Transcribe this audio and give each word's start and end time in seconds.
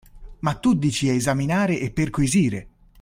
Ma 0.39 0.55
tu 0.55 0.73
dici 0.73 1.09
esaminare 1.09 1.77
e 1.79 1.91
perquisire! 1.91 2.69